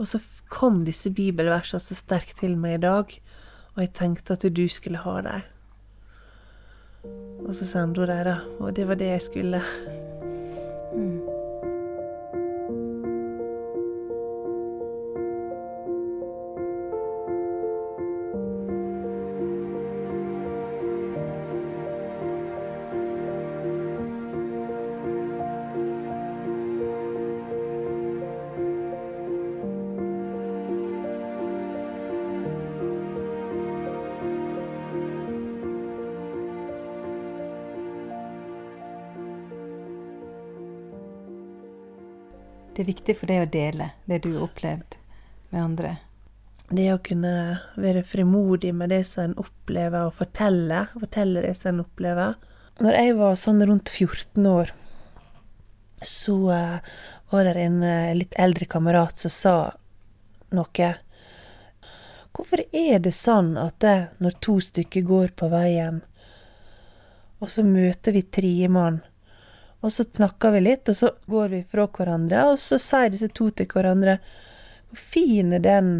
Og 0.00 0.08
så 0.08 0.18
kom 0.50 0.82
disse 0.86 1.12
bibelversene 1.14 1.82
så 1.82 1.94
sterkt 1.94 2.40
til 2.40 2.56
meg 2.58 2.78
i 2.78 2.84
dag, 2.86 3.16
og 3.76 3.82
jeg 3.84 3.94
tenkte 3.94 4.34
at 4.34 4.46
du 4.56 4.64
skulle 4.68 5.02
ha 5.04 5.20
dem. 5.26 5.42
Og 7.46 7.54
så 7.54 7.66
sendte 7.66 8.02
hun 8.02 8.10
dem, 8.10 8.24
da. 8.26 8.40
Og 8.58 8.74
det 8.76 8.88
var 8.88 8.98
det 8.98 9.14
jeg 9.14 9.28
skulle. 9.28 9.62
Det 42.80 42.86
er 42.86 42.94
viktig 42.94 43.12
for 43.20 43.28
deg 43.28 43.42
å 43.44 43.48
dele 43.52 43.86
det 44.08 44.22
du 44.24 44.30
har 44.38 44.44
opplevd 44.46 44.94
med 45.52 45.60
andre. 45.60 45.88
Det 46.72 46.86
å 46.94 47.00
kunne 47.04 47.32
være 47.76 48.00
frimodig 48.08 48.70
med 48.72 48.88
det 48.88 49.02
som 49.04 49.26
en 49.26 49.34
opplever, 49.42 50.06
og 50.08 50.14
fortelle. 50.16 50.78
Fortelle 50.94 51.42
det 51.44 51.50
som 51.60 51.74
en 51.74 51.82
opplever. 51.82 52.38
Når 52.80 52.96
jeg 52.96 53.18
var 53.18 53.36
sånn 53.36 53.60
rundt 53.68 53.92
14 53.92 54.48
år, 54.48 54.72
så 56.00 56.38
eh, 56.56 56.96
var 57.34 57.50
det 57.50 57.66
en 57.66 57.78
eh, 57.84 58.14
litt 58.16 58.40
eldre 58.40 58.64
kamerat 58.64 59.20
som 59.20 59.36
sa 59.36 59.54
noe. 60.56 60.90
Hvorfor 62.32 62.64
er 62.64 63.04
det 63.04 63.12
sånn 63.12 63.58
at 63.60 63.76
det, 63.84 63.96
når 64.24 64.40
to 64.40 64.56
stykker 64.70 65.04
går 65.12 65.36
på 65.36 65.52
veien, 65.52 66.00
og 67.44 67.52
så 67.52 67.60
møter 67.60 68.16
vi 68.16 68.24
tredjemann, 68.24 69.02
og 69.80 69.92
så 69.92 70.04
snakker 70.04 70.54
vi 70.54 70.60
litt, 70.60 70.88
og 70.88 70.96
så 70.96 71.10
går 71.30 71.52
vi 71.54 71.60
fra 71.70 71.86
hverandre, 71.88 72.46
og 72.52 72.58
så 72.60 72.78
sier 72.80 73.12
disse 73.12 73.30
to 73.32 73.50
til 73.50 73.68
hverandre 73.70 74.18
Hvor 74.90 74.98
fin 75.00 75.52
er 75.56 75.62
den 75.64 75.92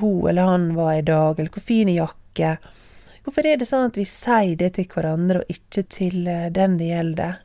hun 0.00 0.28
eller 0.28 0.42
han 0.42 0.74
var 0.74 0.94
i 0.94 1.02
dag, 1.02 1.38
eller 1.38 1.52
hvor 1.52 1.62
fin 1.64 1.88
er 1.88 2.00
jakke? 2.00 2.56
Hvorfor 3.24 3.46
er 3.46 3.60
det 3.60 3.68
sånn 3.68 3.88
at 3.88 3.96
vi 3.96 4.04
sier 4.08 4.56
det 4.60 4.74
til 4.76 4.88
hverandre, 4.90 5.40
og 5.42 5.52
ikke 5.52 5.84
til 5.88 6.26
eh, 6.28 6.50
den 6.52 6.76
det 6.80 6.90
gjelder? 6.90 7.38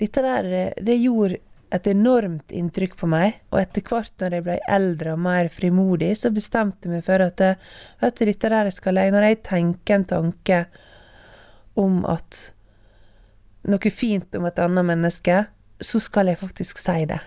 Dette 0.00 0.24
der, 0.24 0.48
eh, 0.52 0.82
det 0.84 0.96
gjorde 1.00 1.40
et 1.76 1.88
enormt 1.90 2.52
inntrykk 2.54 2.96
på 3.00 3.08
meg, 3.10 3.40
og 3.50 3.60
etter 3.60 3.84
hvert 3.84 4.12
når 4.22 4.36
jeg 4.36 4.46
ble 4.46 4.58
eldre 4.76 5.16
og 5.16 5.24
mer 5.26 5.48
frimodig, 5.52 6.12
så 6.16 6.30
bestemte 6.32 6.88
jeg 6.88 6.94
meg 6.94 7.04
for 7.04 7.24
at 7.26 7.42
eh, 7.44 7.64
vet 8.04 8.20
du, 8.20 8.24
dette 8.30 8.52
der 8.52 8.70
skal 8.72 9.00
jeg 9.00 9.12
Når 9.12 9.28
jeg 9.28 9.42
tenker 9.50 9.98
en 9.98 10.08
tanke 10.12 10.60
om 11.76 12.04
at 12.08 12.46
noe 13.66 13.92
fint 13.92 14.36
om 14.38 14.46
et 14.48 14.60
annet 14.62 14.86
menneske, 14.86 15.44
så 15.80 16.00
skal 16.00 16.30
jeg 16.30 16.40
faktisk 16.40 16.80
si 16.80 17.04
det. 17.08 17.20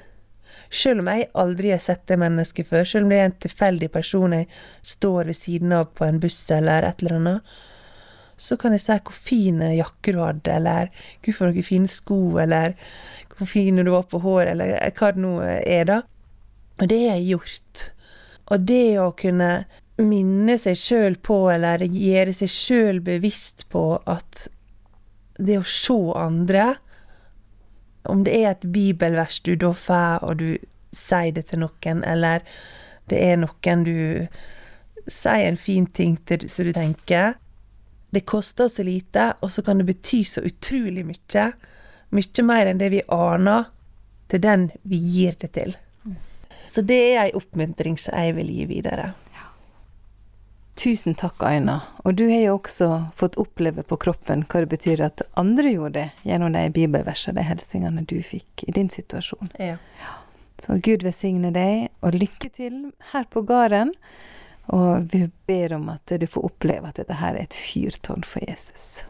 Selv 0.70 1.02
om 1.02 1.10
jeg 1.10 1.30
aldri 1.40 1.72
har 1.74 1.82
sett 1.82 2.06
det 2.10 2.20
mennesket 2.22 2.68
før, 2.70 2.86
selv 2.86 3.08
om 3.08 3.14
det 3.14 3.20
er 3.20 3.30
en 3.30 3.40
tilfeldig 3.46 3.90
person 3.94 4.36
jeg 4.36 4.48
står 4.86 5.30
ved 5.32 5.38
siden 5.38 5.74
av 5.74 5.90
på 5.98 6.06
en 6.06 6.20
buss 6.22 6.40
eller 6.54 6.86
et 6.86 7.04
eller 7.04 7.18
annet, 7.18 7.54
så 8.40 8.56
kan 8.56 8.72
jeg 8.72 8.86
si 8.86 8.96
hvor 9.04 9.16
fin 9.16 9.60
jakke 9.76 10.14
du 10.16 10.22
hadde, 10.24 10.54
eller 10.56 10.92
gud 11.26 11.36
for 11.36 11.50
noen 11.50 11.66
fine 11.66 11.90
sko, 11.92 12.20
eller 12.40 12.78
hvor 13.36 13.50
fin 13.50 13.82
du 13.82 13.92
var 13.92 14.06
på 14.08 14.22
håret, 14.24 14.54
eller 14.54 14.94
hva 14.96 15.12
det 15.16 15.24
nå 15.26 15.34
er, 15.44 15.84
da. 15.90 16.00
Og 16.80 16.88
det 16.88 17.00
har 17.04 17.18
jeg 17.18 17.34
gjort. 17.34 17.84
Og 18.50 18.64
det 18.70 18.86
å 19.02 19.10
kunne 19.20 19.50
minne 20.00 20.56
seg 20.62 20.80
sjøl 20.80 21.18
på, 21.20 21.42
eller 21.52 21.84
gjøre 21.84 22.38
seg 22.38 22.54
sjøl 22.54 23.02
bevisst 23.04 23.68
på 23.74 23.84
at 24.08 24.48
det 25.40 25.60
å 25.60 25.66
se 25.68 25.98
andre 26.20 26.76
Om 28.10 28.24
det 28.26 28.36
er 28.36 28.52
et 28.52 28.66
bibelvers 28.74 29.42
du 29.44 29.54
da 29.60 29.74
får, 29.76 30.24
og 30.24 30.40
du 30.40 30.58
sier 30.96 31.34
det 31.36 31.50
til 31.50 31.62
noen, 31.62 32.04
eller 32.08 32.46
det 33.12 33.20
er 33.22 33.38
noen 33.38 33.84
du 33.86 34.00
sier 35.10 35.48
en 35.48 35.60
fin 35.60 35.86
ting 35.86 36.16
til 36.30 36.48
som 36.50 36.66
du 36.66 36.74
tenker 36.74 37.36
Det 38.10 38.26
koster 38.26 38.70
så 38.72 38.84
lite, 38.84 39.34
og 39.42 39.52
så 39.52 39.62
kan 39.62 39.82
det 39.82 39.90
bety 39.90 40.24
så 40.26 40.42
utrolig 40.42 41.04
mye. 41.06 41.44
Mye 42.10 42.46
mer 42.46 42.72
enn 42.72 42.80
det 42.82 42.90
vi 42.90 43.04
aner, 43.14 43.68
til 44.30 44.42
den 44.42 44.70
vi 44.82 44.98
gir 44.98 45.38
det 45.42 45.52
til. 45.54 45.76
Så 46.74 46.82
det 46.82 46.98
er 46.98 47.28
ei 47.28 47.36
oppmuntring 47.38 47.98
som 48.02 48.18
jeg 48.18 48.34
vil 48.38 48.50
gi 48.50 48.66
videre. 48.70 49.12
Tusen 50.80 51.16
takk, 51.16 51.44
Aina. 51.44 51.82
Og 52.08 52.16
du 52.16 52.30
har 52.30 52.40
jo 52.40 52.54
også 52.56 52.88
fått 53.20 53.36
oppleve 53.42 53.84
på 53.84 53.98
kroppen 54.00 54.46
hva 54.48 54.62
det 54.64 54.70
betyr 54.72 55.02
at 55.04 55.26
andre 55.40 55.74
gjorde 55.74 55.92
det 55.98 56.30
gjennom 56.30 56.54
de 56.56 56.62
bibelversene, 56.72 57.36
de 57.36 57.44
hilsingene 57.50 58.04
du 58.08 58.16
fikk 58.24 58.64
i 58.64 58.76
din 58.78 58.88
situasjon. 58.88 59.52
Ja. 59.60 59.76
Så 60.60 60.78
Gud 60.80 61.04
velsigne 61.04 61.52
deg, 61.52 61.90
og 62.00 62.16
lykke 62.16 62.52
til 62.56 62.80
her 63.12 63.28
på 63.28 63.44
gården. 63.48 63.92
Og 64.72 65.12
vi 65.12 65.26
ber 65.52 65.76
om 65.76 65.92
at 65.92 66.16
du 66.16 66.28
får 66.32 66.48
oppleve 66.48 66.88
at 66.88 67.02
dette 67.02 67.20
her 67.20 67.36
er 67.36 67.50
et 67.50 67.60
fyrtårn 67.60 68.24
for 68.24 68.48
Jesus. 68.48 69.02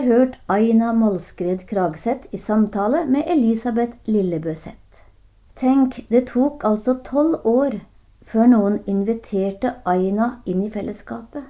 Har 0.00 0.06
hørt 0.06 0.36
Aina 0.48 0.92
Molskred 0.96 1.66
Kragseth 1.68 2.28
i 2.32 2.38
samtale 2.40 3.02
med 3.04 3.26
Elisabeth 3.28 3.98
Lillebøseth. 4.08 5.02
Tenk, 5.56 5.98
det 6.08 6.22
tok 6.30 6.64
altså 6.64 6.94
tolv 7.04 7.44
år 7.44 7.82
før 8.24 8.48
noen 8.48 8.78
inviterte 8.88 9.74
Aina 9.84 10.30
inn 10.48 10.62
i 10.64 10.70
fellesskapet. 10.72 11.44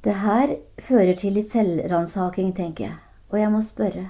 Det 0.00 0.14
her 0.22 0.54
fører 0.80 1.12
til 1.20 1.36
litt 1.36 1.50
selvransaking, 1.52 2.54
tenker 2.56 2.86
jeg, 2.86 2.96
og 3.28 3.38
jeg 3.42 3.52
må 3.52 3.60
spørre. 3.68 4.06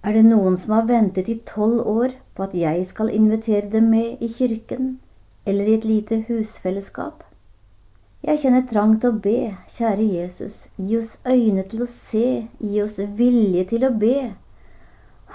Er 0.00 0.16
det 0.16 0.24
noen 0.24 0.56
som 0.56 0.78
har 0.78 0.88
ventet 0.88 1.28
i 1.28 1.42
tolv 1.44 1.84
år 1.84 2.16
på 2.32 2.46
at 2.46 2.56
jeg 2.56 2.88
skal 2.88 3.12
invitere 3.12 3.68
dem 3.68 3.92
med 3.92 4.24
i 4.24 4.32
kirken 4.32 4.94
eller 5.44 5.68
i 5.68 5.76
et 5.76 5.84
lite 5.84 6.22
husfellesskap? 6.30 7.20
Jeg 8.24 8.40
kjenner 8.40 8.62
trang 8.64 8.94
til 8.96 9.12
å 9.12 9.20
be, 9.20 9.38
kjære 9.68 10.04
Jesus, 10.14 10.54
gi 10.80 10.96
oss 10.96 11.18
øyne 11.28 11.60
til 11.68 11.82
å 11.84 11.88
se, 11.90 12.46
gi 12.56 12.78
oss 12.80 12.96
vilje 13.18 13.66
til 13.74 13.82
å 13.84 13.90
be. 14.00 14.30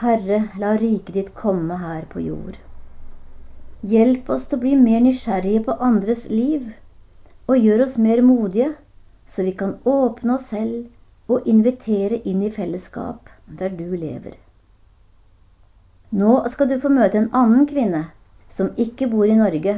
Herre, 0.01 0.39
la 0.57 0.71
riket 0.81 1.13
ditt 1.13 1.29
komme 1.37 1.77
her 1.83 2.07
på 2.09 2.23
jord. 2.25 2.57
Hjelp 3.85 4.31
oss 4.33 4.47
til 4.49 4.57
å 4.57 4.63
bli 4.63 4.71
mer 4.79 5.03
nysgjerrige 5.05 5.67
på 5.67 5.75
andres 5.85 6.25
liv, 6.33 6.71
og 7.45 7.61
gjør 7.61 7.85
oss 7.85 7.99
mer 8.01 8.23
modige, 8.25 8.71
så 9.29 9.45
vi 9.45 9.53
kan 9.61 9.77
åpne 9.85 10.39
oss 10.39 10.49
selv 10.49 10.89
og 11.29 11.45
invitere 11.45 12.23
inn 12.25 12.41
i 12.41 12.49
fellesskap 12.49 13.29
der 13.45 13.69
du 13.69 13.85
lever. 13.93 14.33
Nå 16.09 16.41
skal 16.49 16.73
du 16.73 16.79
få 16.81 16.89
møte 16.89 17.21
en 17.21 17.29
annen 17.37 17.69
kvinne 17.69 18.07
som 18.49 18.73
ikke 18.81 19.11
bor 19.13 19.29
i 19.29 19.37
Norge, 19.37 19.77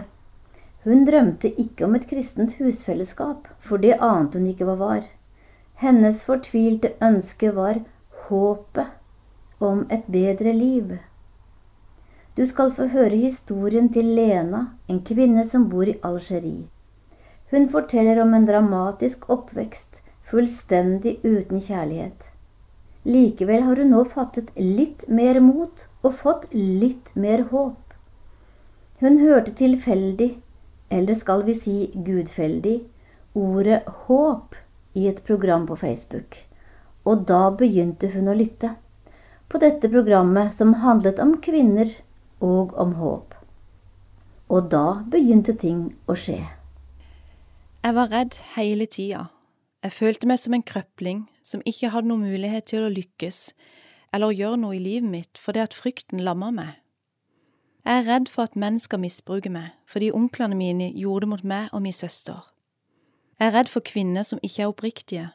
hun 0.84 1.06
drømte 1.06 1.52
ikke 1.62 1.86
om 1.86 1.96
et 1.96 2.08
kristent 2.10 2.56
husfellesskap, 2.58 3.48
for 3.60 3.78
det 3.78 4.00
ante 4.02 4.40
hun 4.40 4.50
ikke 4.50 4.66
hva 4.66 4.78
var. 4.80 5.06
Hennes 5.82 6.24
fortvilte 6.26 6.96
ønske 7.02 7.52
var 7.56 7.84
håpet 8.28 9.62
om 9.62 9.86
et 9.94 10.06
bedre 10.10 10.54
liv. 10.58 10.98
Du 12.38 12.46
skal 12.48 12.72
få 12.74 12.88
høre 12.94 13.18
historien 13.18 13.90
til 13.94 14.08
Lena, 14.16 14.66
en 14.90 15.02
kvinne 15.06 15.46
som 15.46 15.68
bor 15.70 15.90
i 15.90 15.98
Algerie. 16.02 16.70
Hun 17.52 17.68
forteller 17.70 18.22
om 18.24 18.34
en 18.34 18.46
dramatisk 18.48 19.28
oppvekst, 19.30 20.02
fullstendig 20.24 21.18
uten 21.26 21.60
kjærlighet. 21.60 22.30
Likevel 23.04 23.66
har 23.66 23.82
hun 23.82 23.92
nå 23.92 24.04
fattet 24.08 24.54
litt 24.56 25.08
mer 25.10 25.42
mot 25.44 25.86
og 26.02 26.14
fått 26.16 26.48
litt 26.54 27.12
mer 27.16 27.48
håp. 27.52 27.96
Hun 29.02 29.18
hørte 29.20 29.54
tilfeldig 29.58 30.36
eller 30.91 31.15
skal 31.17 31.45
vi 31.48 31.55
si 31.55 31.75
gudfeldig, 31.95 32.81
ordet 33.33 33.81
håp 34.05 34.55
i 34.93 35.07
et 35.07 35.24
program 35.24 35.67
på 35.67 35.77
Facebook. 35.79 36.38
Og 37.07 37.25
da 37.27 37.50
begynte 37.55 38.12
hun 38.13 38.29
å 38.29 38.38
lytte. 38.38 38.75
På 39.48 39.60
dette 39.60 39.89
programmet 39.91 40.53
som 40.55 40.77
handlet 40.83 41.19
om 41.19 41.38
kvinner 41.43 41.89
og 42.39 42.75
om 42.79 42.95
håp. 43.00 43.36
Og 44.51 44.67
da 44.71 45.01
begynte 45.12 45.55
ting 45.55 45.89
å 46.12 46.15
skje. 46.15 46.39
Jeg 47.81 47.98
var 47.98 48.12
redd 48.12 48.38
hele 48.55 48.86
tida. 48.86 49.29
Jeg 49.81 49.95
følte 49.95 50.27
meg 50.29 50.38
som 50.38 50.53
en 50.53 50.63
krøpling 50.63 51.24
som 51.43 51.63
ikke 51.65 51.89
hadde 51.89 52.12
noen 52.12 52.27
mulighet 52.29 52.67
til 52.69 52.86
å 52.86 52.93
lykkes 52.93 53.50
eller 54.13 54.36
gjøre 54.36 54.60
noe 54.62 54.75
i 54.77 54.83
livet 54.83 55.10
mitt 55.10 55.39
fordi 55.41 55.63
at 55.63 55.74
frykten 55.75 56.21
lamma 56.21 56.51
meg. 56.53 56.81
Jeg 57.86 57.98
er 57.98 58.08
redd 58.08 58.30
for 58.30 58.46
at 58.46 58.56
menn 58.56 58.78
skal 58.80 59.02
misbruke 59.02 59.50
meg, 59.50 59.72
fordi 59.90 60.12
onklene 60.14 60.56
mine 60.56 60.92
gjorde 60.94 61.26
det 61.26 61.30
mot 61.30 61.44
meg 61.44 61.70
og 61.74 61.82
min 61.82 61.96
søster. 61.96 62.52
Jeg 63.40 63.48
er 63.48 63.56
redd 63.58 63.72
for 63.74 63.82
kvinner 63.82 64.22
som 64.24 64.40
ikke 64.44 64.62
er 64.62 64.70
oppriktige, 64.70 65.30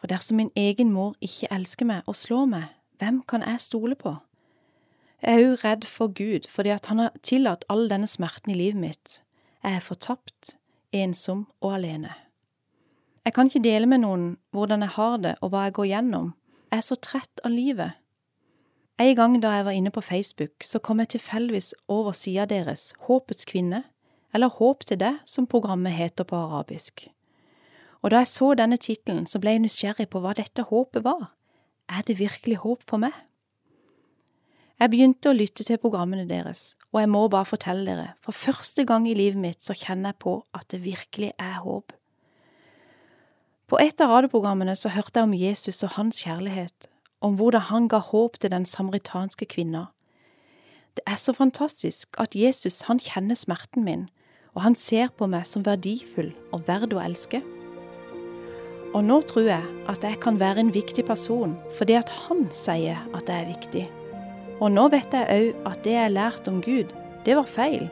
for 0.00 0.10
dersom 0.10 0.40
min 0.40 0.50
egen 0.56 0.90
mor 0.92 1.14
ikke 1.22 1.46
elsker 1.54 1.86
meg 1.86 2.02
og 2.06 2.16
slår 2.18 2.48
meg, 2.50 2.64
hvem 2.98 3.22
kan 3.28 3.44
jeg 3.46 3.60
stole 3.60 3.94
på? 3.94 4.16
Jeg 5.22 5.34
er 5.40 5.48
òg 5.48 5.62
redd 5.64 5.86
for 5.88 6.12
Gud 6.12 6.48
fordi 6.50 6.74
at 6.74 6.86
han 6.90 6.98
har 7.00 7.14
tillatt 7.22 7.64
all 7.72 7.86
denne 7.88 8.08
smerten 8.10 8.52
i 8.52 8.58
livet 8.58 8.80
mitt. 8.80 9.20
Jeg 9.62 9.78
er 9.78 9.84
fortapt, 9.84 10.56
ensom 10.92 11.46
og 11.60 11.74
alene. 11.78 12.12
Jeg 13.24 13.34
kan 13.34 13.46
ikke 13.46 13.64
dele 13.64 13.86
med 13.90 14.04
noen 14.04 14.26
hvordan 14.54 14.84
jeg 14.84 14.94
har 14.98 15.16
det 15.22 15.34
og 15.40 15.50
hva 15.50 15.64
jeg 15.66 15.76
går 15.78 15.88
gjennom. 15.90 16.34
Jeg 16.70 16.78
er 16.78 16.86
så 16.86 16.98
trett 16.98 17.42
av 17.44 17.54
livet. 17.54 17.96
En 18.98 19.16
gang 19.16 19.34
da 19.42 19.50
jeg 19.52 19.64
var 19.66 19.76
inne 19.76 19.90
på 19.92 20.00
Facebook, 20.00 20.64
så 20.64 20.78
kom 20.78 21.02
jeg 21.02 21.08
tilfeldigvis 21.08 21.74
over 21.88 22.14
sida 22.16 22.46
deres, 22.48 22.94
Håpets 23.04 23.44
kvinne, 23.44 23.82
eller 24.32 24.48
Håp 24.48 24.86
til 24.88 25.00
deg, 25.00 25.18
som 25.24 25.46
programmet 25.46 25.92
heter 25.92 26.24
på 26.24 26.36
arabisk. 26.36 27.04
Og 28.00 28.10
da 28.10 28.22
jeg 28.22 28.30
så 28.32 28.54
denne 28.56 28.78
tittelen, 28.80 29.26
så 29.28 29.40
ble 29.42 29.56
jeg 29.56 29.64
nysgjerrig 29.66 30.08
på 30.08 30.20
hva 30.24 30.32
dette 30.36 30.64
håpet 30.70 31.04
var. 31.04 31.32
Er 31.92 32.04
det 32.06 32.18
virkelig 32.18 32.62
håp 32.64 32.84
for 32.88 33.02
meg? 33.02 33.12
Jeg 34.80 34.92
begynte 34.92 35.30
å 35.32 35.36
lytte 35.36 35.64
til 35.64 35.80
programmene 35.80 36.26
deres, 36.28 36.74
og 36.92 37.00
jeg 37.00 37.10
må 37.12 37.22
bare 37.32 37.48
fortelle 37.48 37.84
dere, 37.88 38.10
for 38.24 38.36
første 38.36 38.84
gang 38.88 39.06
i 39.08 39.16
livet 39.16 39.40
mitt 39.40 39.64
så 39.64 39.76
kjenner 39.76 40.12
jeg 40.12 40.20
på 40.24 40.34
at 40.56 40.68
det 40.72 40.82
virkelig 40.84 41.32
er 41.40 41.62
håp. 41.64 41.94
På 43.66 43.80
et 43.82 44.00
av 44.00 44.12
radioprogrammene 44.12 44.76
så 44.76 44.92
hørte 44.92 45.20
jeg 45.20 45.28
om 45.28 45.36
Jesus 45.36 45.82
og 45.82 45.96
hans 45.96 46.20
kjærlighet, 46.24 46.90
om 47.26 47.34
hvordan 47.38 47.66
han 47.72 47.88
ga 47.90 47.98
håp 47.98 48.38
til 48.40 48.52
den 48.54 48.66
samaritanske 48.66 49.48
kvinna. 49.50 49.88
Det 50.96 51.02
er 51.10 51.18
så 51.18 51.34
fantastisk 51.34 52.14
at 52.22 52.36
Jesus 52.38 52.86
han 52.86 53.02
kjenner 53.02 53.36
smerten 53.36 53.84
min, 53.84 54.06
og 54.54 54.62
han 54.62 54.78
ser 54.78 55.10
på 55.18 55.26
meg 55.28 55.44
som 55.44 55.66
verdifull 55.66 56.30
og 56.54 56.64
verd 56.68 56.94
å 56.94 57.02
elske. 57.02 57.42
Og 58.94 59.02
nå 59.04 59.18
tror 59.28 59.50
jeg 59.50 59.74
at 59.92 60.06
jeg 60.06 60.20
kan 60.22 60.38
være 60.40 60.62
en 60.62 60.72
viktig 60.72 61.04
person 61.04 61.56
fordi 61.76 61.98
at 61.98 62.12
han 62.22 62.46
sier 62.54 63.02
at 63.12 63.28
jeg 63.28 63.42
er 63.42 63.50
viktig. 63.50 63.84
Og 64.62 64.72
nå 64.72 64.86
vet 64.94 65.12
jeg 65.12 65.28
òg 65.34 65.68
at 65.68 65.82
det 65.84 65.98
jeg 65.98 66.14
lærte 66.14 66.52
om 66.52 66.62
Gud, 66.64 66.94
det 67.26 67.36
var 67.36 67.50
feil. 67.50 67.90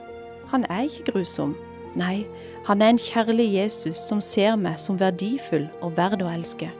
Han 0.55 0.65
er 0.71 0.87
ikke 0.87 1.11
grusom. 1.13 1.53
Nei, 1.99 2.25
han 2.65 2.81
er 2.81 2.95
en 2.95 3.03
kjærlig 3.03 3.51
Jesus 3.53 4.01
som 4.01 4.23
ser 4.25 4.57
meg 4.57 4.81
som 4.81 4.97
verdifull 5.01 5.69
og 5.83 5.99
verd 5.99 6.25
å 6.25 6.31
elske. 6.33 6.71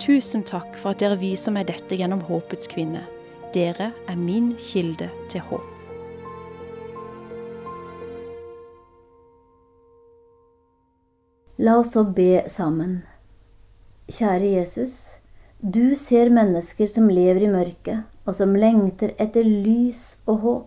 Tusen 0.00 0.42
takk 0.42 0.74
for 0.74 0.90
at 0.90 1.00
dere 1.00 1.16
viser 1.20 1.54
meg 1.54 1.68
dette 1.68 1.94
gjennom 1.94 2.24
Håpets 2.26 2.66
kvinne. 2.70 3.04
Dere 3.54 3.92
er 4.10 4.16
min 4.18 4.52
kilde 4.58 5.06
til 5.30 5.44
håp. 5.46 5.70
La 11.62 11.76
oss 11.78 11.92
så 11.94 12.02
be 12.02 12.42
sammen. 12.50 13.04
Kjære 14.10 14.48
Jesus, 14.56 14.94
du 15.60 15.94
ser 15.94 16.32
mennesker 16.34 16.90
som 16.90 17.06
lever 17.08 17.46
i 17.46 17.52
mørket, 17.52 18.02
og 18.26 18.34
som 18.34 18.56
lengter 18.58 19.14
etter 19.22 19.46
lys 19.46 20.18
og 20.26 20.40
håp. 20.42 20.64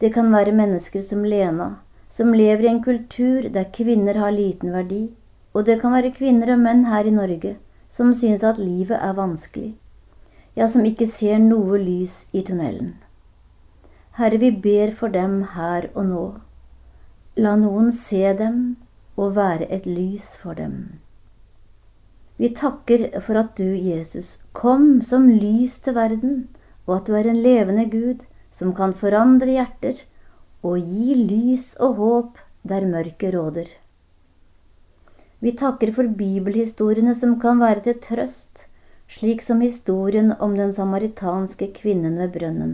Det 0.00 0.10
kan 0.16 0.32
være 0.32 0.56
mennesker 0.56 1.04
som 1.04 1.20
Lena, 1.28 1.76
som 2.08 2.32
lever 2.32 2.64
i 2.64 2.72
en 2.72 2.80
kultur 2.82 3.46
der 3.52 3.68
kvinner 3.76 4.16
har 4.18 4.32
liten 4.32 4.72
verdi, 4.72 5.04
og 5.52 5.68
det 5.68 5.78
kan 5.84 5.92
være 5.92 6.14
kvinner 6.16 6.56
og 6.56 6.64
menn 6.64 6.88
her 6.88 7.06
i 7.06 7.14
Norge 7.14 7.54
som 7.94 8.10
synes 8.14 8.42
at 8.42 8.58
livet 8.58 8.98
er 8.98 9.14
vanskelig, 9.14 9.74
ja, 10.58 10.66
som 10.68 10.86
ikke 10.86 11.06
ser 11.06 11.38
noe 11.42 11.78
lys 11.78 12.24
i 12.34 12.42
tunnelen. 12.46 12.96
Herre, 14.18 14.38
vi 14.42 14.50
ber 14.50 14.90
for 14.94 15.14
dem 15.14 15.40
her 15.54 15.88
og 15.94 16.08
nå. 16.10 16.24
La 17.38 17.54
noen 17.58 17.90
se 17.94 18.22
dem 18.38 18.58
og 19.18 19.34
være 19.38 19.66
et 19.74 19.86
lys 19.90 20.32
for 20.38 20.58
dem. 20.58 20.76
Vi 22.38 22.50
takker 22.50 23.08
for 23.22 23.38
at 23.38 23.54
du, 23.58 23.66
Jesus, 23.74 24.40
kom 24.52 25.02
som 25.02 25.28
lys 25.30 25.78
til 25.82 25.94
verden 25.98 26.36
og 26.86 26.98
at 26.98 27.06
du 27.08 27.14
er 27.18 27.28
en 27.30 27.40
levende 27.42 27.86
Gud 27.90 28.26
som 28.54 28.74
kan 28.76 28.94
forandre 28.94 29.50
hjerter 29.54 30.02
og 30.64 30.78
gi 30.82 31.14
lys 31.18 31.72
og 31.82 32.00
håp 32.00 32.42
der 32.66 32.86
mørket 32.90 33.34
råder. 33.34 33.68
Vi 35.44 35.52
takker 35.52 35.92
for 35.92 36.08
bibelhistoriene 36.08 37.12
som 37.18 37.34
kan 37.40 37.60
være 37.60 37.84
til 37.84 37.98
trøst, 38.06 38.64
slik 39.12 39.44
som 39.44 39.60
historien 39.60 40.32
om 40.40 40.56
den 40.56 40.72
samaritanske 40.72 41.68
kvinnen 41.76 42.16
ved 42.22 42.32
brønnen. 42.38 42.72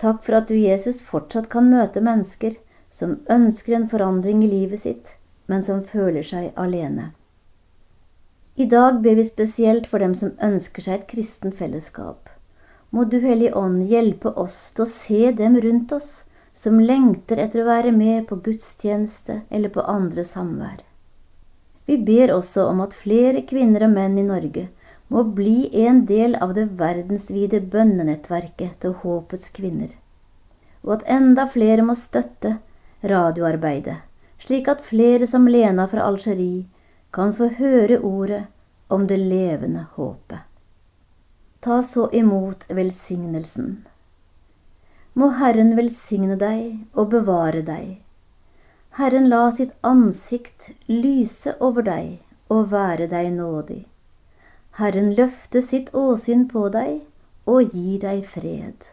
Takk 0.00 0.22
for 0.24 0.38
at 0.38 0.48
du, 0.48 0.56
Jesus, 0.56 1.02
fortsatt 1.04 1.50
kan 1.52 1.68
møte 1.68 2.00
mennesker 2.00 2.56
som 2.88 3.18
ønsker 3.28 3.76
en 3.76 3.86
forandring 3.90 4.40
i 4.46 4.50
livet 4.54 4.80
sitt, 4.86 5.12
men 5.46 5.66
som 5.66 5.84
føler 5.84 6.24
seg 6.24 6.50
alene. 6.56 7.10
I 8.56 8.64
dag 8.66 9.02
ber 9.04 9.20
vi 9.20 9.28
spesielt 9.28 9.86
for 9.90 10.00
dem 10.02 10.16
som 10.18 10.34
ønsker 10.42 10.88
seg 10.88 11.00
et 11.02 11.08
kristent 11.12 11.54
fellesskap 11.58 12.32
må 12.90 13.04
Du 13.04 13.18
Hellige 13.20 13.54
Ånd 13.56 13.82
hjelpe 13.88 14.32
oss 14.40 14.56
til 14.72 14.86
å 14.86 14.90
se 14.90 15.32
dem 15.36 15.58
rundt 15.60 15.92
oss 15.92 16.10
som 16.56 16.80
lengter 16.80 17.40
etter 17.42 17.62
å 17.62 17.68
være 17.68 17.92
med 17.94 18.26
på 18.30 18.40
gudstjeneste 18.44 19.42
eller 19.50 19.72
på 19.74 19.84
andre 19.84 20.24
samvær. 20.24 20.80
Vi 21.88 21.96
ber 22.04 22.34
også 22.34 22.66
om 22.68 22.82
at 22.84 22.96
flere 22.96 23.40
kvinner 23.48 23.86
og 23.86 23.94
menn 23.94 24.18
i 24.20 24.26
Norge 24.26 24.66
må 25.08 25.22
bli 25.36 25.70
en 25.86 26.02
del 26.08 26.34
av 26.36 26.52
det 26.56 26.66
verdensvide 26.76 27.62
bønnenettverket 27.72 28.76
til 28.82 28.92
Håpets 29.00 29.48
kvinner, 29.56 29.94
og 30.84 30.98
at 30.98 31.06
enda 31.08 31.46
flere 31.48 31.86
må 31.88 31.96
støtte 31.96 32.58
radioarbeidet, 33.00 33.96
slik 34.44 34.68
at 34.68 34.84
flere 34.84 35.26
som 35.30 35.48
Lena 35.48 35.86
fra 35.88 36.04
Algerie 36.04 36.66
kan 37.14 37.32
få 37.32 37.48
høre 37.56 38.02
ordet 38.04 38.42
om 38.92 39.06
det 39.08 39.16
levende 39.22 39.86
håpet. 39.96 40.44
Ta 41.64 41.80
så 41.82 42.10
imot 42.12 42.68
velsignelsen. 42.68 43.78
Må 45.18 45.32
Herren 45.40 45.72
velsigne 45.76 46.36
deg 46.38 46.84
og 46.94 47.08
bevare 47.16 47.64
deg. 47.66 47.96
Herren 48.98 49.28
la 49.28 49.44
sitt 49.54 49.76
ansikt 49.86 50.72
lyse 50.90 51.52
over 51.62 51.84
deg 51.86 52.16
og 52.50 52.72
være 52.72 53.04
deg 53.06 53.28
nådig. 53.30 53.84
Herren 54.74 55.12
løfte 55.14 55.60
sitt 55.62 55.92
åsyn 55.94 56.48
på 56.50 56.64
deg 56.74 57.04
og 57.46 57.70
gi 57.70 58.00
deg 58.02 58.24
fred. 58.26 58.88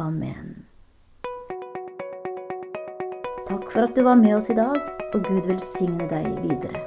Amen. 0.00 0.62
Takk 3.50 3.66
for 3.68 3.84
at 3.84 3.92
du 3.92 4.00
var 4.06 4.16
med 4.16 4.32
oss 4.38 4.48
i 4.48 4.56
dag, 4.56 4.80
og 5.12 5.28
Gud 5.28 5.44
velsigne 5.50 6.06
deg 6.08 6.30
videre. 6.46 6.80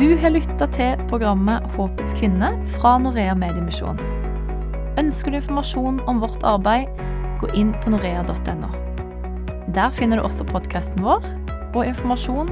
Du 0.00 0.16
har 0.18 0.34
lytta 0.34 0.66
til 0.74 1.04
programmet 1.06 1.62
Håpets 1.76 2.16
kvinne 2.18 2.50
fra 2.74 2.96
Norea 2.98 3.38
Mediemisjon. 3.38 4.02
Ønsker 4.98 5.30
du 5.30 5.38
informasjon 5.38 6.02
om 6.10 6.18
vårt 6.26 6.42
arbeid, 6.42 6.90
gå 7.38 7.54
inn 7.54 7.70
på 7.84 7.94
norea.no. 7.94 8.85
Der 9.76 9.92
finner 9.92 10.16
du 10.16 10.24
også 10.24 10.46
podkasten 10.48 11.04
vår 11.04 11.20
og 11.76 11.82
informasjon 11.84 12.48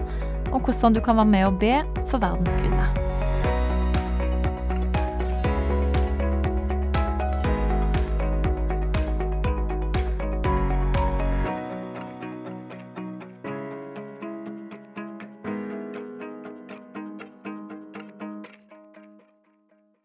om 0.52 0.60
hvordan 0.60 0.92
du 0.92 1.00
kan 1.00 1.16
være 1.16 1.30
med 1.32 1.46
og 1.48 1.58
be 1.62 1.78
for 2.10 2.20
verdens 2.20 2.58
kvinner. 2.60 3.13